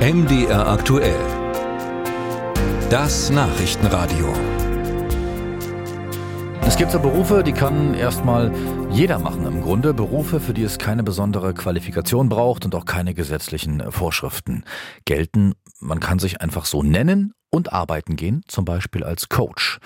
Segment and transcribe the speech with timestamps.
[0.00, 1.20] MDR aktuell.
[2.88, 4.32] Das Nachrichtenradio.
[6.66, 8.50] Es gibt so Berufe, die kann erstmal
[8.90, 9.92] jeder machen im Grunde.
[9.92, 14.64] Berufe, für die es keine besondere Qualifikation braucht und auch keine gesetzlichen Vorschriften
[15.04, 15.52] gelten.
[15.80, 19.80] Man kann sich einfach so nennen und arbeiten gehen, zum Beispiel als Coach.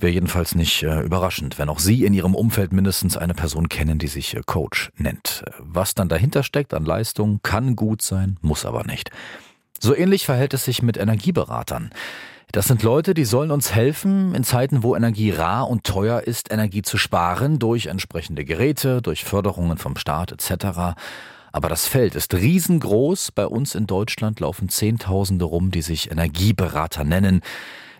[0.00, 3.98] Wäre jedenfalls nicht äh, überraschend, wenn auch Sie in Ihrem Umfeld mindestens eine Person kennen,
[3.98, 5.44] die sich äh, Coach nennt.
[5.58, 9.10] Was dann dahinter steckt an Leistung, kann gut sein, muss aber nicht.
[9.82, 11.90] So ähnlich verhält es sich mit Energieberatern.
[12.52, 16.52] Das sind Leute, die sollen uns helfen, in Zeiten, wo Energie rar und teuer ist,
[16.52, 20.96] Energie zu sparen, durch entsprechende Geräte, durch Förderungen vom Staat etc.
[21.52, 23.32] Aber das Feld ist riesengroß.
[23.32, 27.40] Bei uns in Deutschland laufen Zehntausende rum, die sich Energieberater nennen.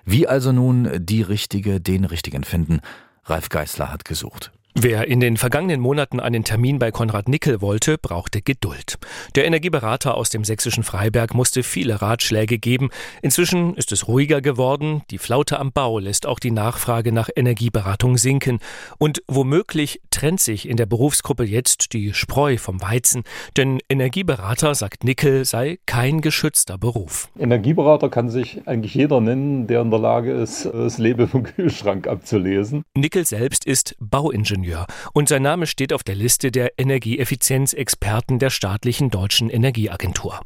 [0.05, 2.81] Wie also nun die Richtige, den Richtigen finden?
[3.25, 4.53] Ralf Geißler hat gesucht.
[4.75, 8.99] Wer in den vergangenen Monaten einen Termin bei Konrad Nickel wollte, brauchte Geduld.
[9.35, 12.91] Der Energieberater aus dem sächsischen Freiberg musste viele Ratschläge geben.
[13.21, 15.03] Inzwischen ist es ruhiger geworden.
[15.11, 18.61] Die Flaute am Bau lässt auch die Nachfrage nach Energieberatung sinken.
[18.97, 23.25] Und womöglich trennt sich in der Berufsgruppe jetzt die Spreu vom Weizen.
[23.57, 27.29] Denn Energieberater, sagt Nickel, sei kein geschützter Beruf.
[27.37, 32.07] Energieberater kann sich eigentlich jeder nennen, der in der Lage ist, das Leben vom Kühlschrank
[32.07, 32.85] abzulesen.
[32.97, 34.60] Nickel selbst ist Bauingenieur.
[34.61, 40.41] Ingenieur und sein Name steht auf der Liste der Energieeffizienzexperten der staatlichen deutschen Energieagentur.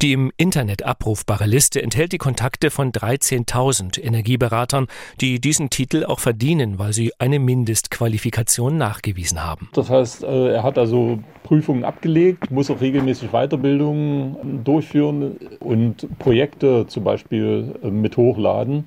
[0.00, 4.86] Die im Internet abrufbare Liste enthält die Kontakte von 13.000 Energieberatern,
[5.20, 9.68] die diesen Titel auch verdienen, weil sie eine Mindestqualifikation nachgewiesen haben.
[9.74, 16.86] Das heißt, äh, er hat also Prüfungen abgelegt, muss auch regelmäßig Weiterbildungen durchführen und Projekte
[16.86, 18.86] zum Beispiel äh, mit hochladen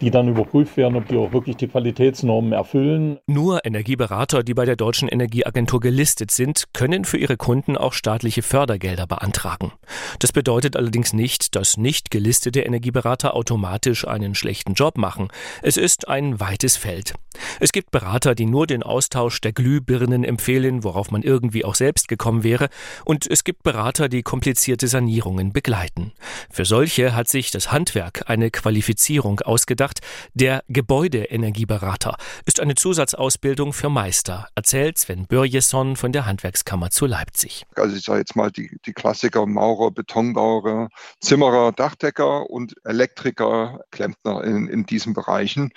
[0.00, 3.18] die dann überprüft werden, ob die auch wirklich die Qualitätsnormen erfüllen.
[3.26, 8.42] Nur Energieberater, die bei der Deutschen Energieagentur gelistet sind, können für ihre Kunden auch staatliche
[8.42, 9.72] Fördergelder beantragen.
[10.18, 15.28] Das bedeutet allerdings nicht, dass nicht gelistete Energieberater automatisch einen schlechten Job machen.
[15.62, 17.14] Es ist ein weites Feld.
[17.60, 22.08] Es gibt Berater, die nur den Austausch der Glühbirnen empfehlen, worauf man irgendwie auch selbst
[22.08, 22.68] gekommen wäre,
[23.04, 26.12] und es gibt Berater, die komplizierte Sanierungen begleiten.
[26.50, 30.00] Für solche hat sich das Handwerk eine Qualifizierung ausgedacht, gedacht.
[30.34, 32.16] Der Gebäudeenergieberater
[32.46, 37.64] ist eine Zusatzausbildung für Meister, erzählt Sven Börjesson von der Handwerkskammer zu Leipzig.
[37.74, 40.88] Also ich sage jetzt mal die, die Klassiker Maurer, Betonbauer,
[41.20, 45.72] Zimmerer, Dachdecker und Elektriker, Klempner in, in diesen Bereichen.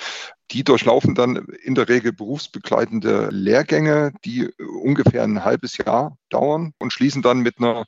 [0.52, 4.48] Die durchlaufen dann in der Regel berufsbegleitende Lehrgänge, die
[4.84, 7.86] ungefähr ein halbes Jahr dauern und schließen dann mit einer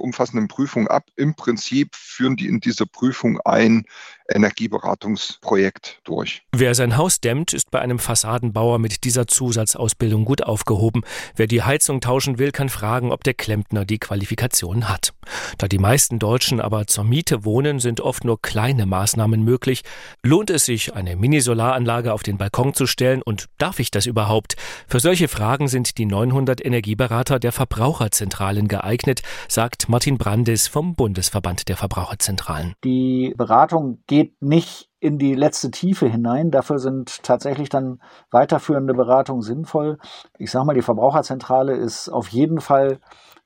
[0.00, 1.04] umfassenden Prüfung ab.
[1.16, 3.84] Im Prinzip führen die in dieser Prüfung ein
[4.32, 6.42] Energieberatungsprojekt durch.
[6.52, 11.02] Wer sein Haus dämmt, ist bei einem Fassadenbauer mit dieser Zusatzausbildung gut aufgehoben.
[11.36, 15.12] Wer die Heizung tauschen will, kann fragen, ob der Klempner die Qualifikation hat.
[15.58, 19.82] Da die meisten Deutschen aber zur Miete wohnen, sind oft nur kleine Maßnahmen möglich.
[20.22, 24.56] Lohnt es sich, eine Mini-Solaranlage auf den Balkon zu stellen und darf ich das überhaupt?
[24.86, 31.68] Für solche Fragen sind die 900 Energieberater der Verbraucherzentralen geeignet, sagt Martin Brandes vom Bundesverband
[31.68, 32.74] der Verbraucherzentralen.
[32.84, 36.52] Die Beratung geht nicht in die letzte Tiefe hinein.
[36.52, 38.00] Dafür sind tatsächlich dann
[38.30, 39.98] weiterführende Beratungen sinnvoll.
[40.38, 43.00] Ich sage mal, die Verbraucherzentrale ist auf jeden Fall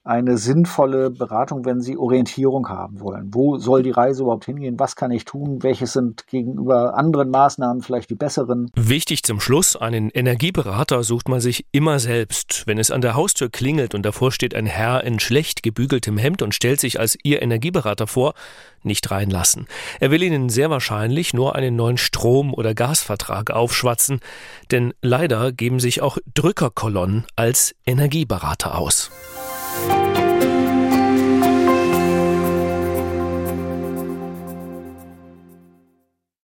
[0.05, 3.31] eine sinnvolle Beratung, wenn Sie Orientierung haben wollen.
[3.33, 4.79] Wo soll die Reise überhaupt hingehen?
[4.79, 5.63] Was kann ich tun?
[5.63, 8.71] Welches sind gegenüber anderen Maßnahmen vielleicht die besseren?
[8.77, 12.65] Wichtig zum Schluss, einen Energieberater sucht man sich immer selbst.
[12.67, 16.43] Wenn es an der Haustür klingelt und davor steht ein Herr in schlecht gebügeltem Hemd
[16.43, 18.35] und stellt sich als Ihr Energieberater vor,
[18.83, 19.67] nicht reinlassen.
[20.01, 24.21] Er will Ihnen sehr wahrscheinlich nur einen neuen Strom- oder Gasvertrag aufschwatzen,
[24.71, 29.11] denn leider geben sich auch Drückerkolonnen als Energieberater aus.
[29.75, 30.14] life.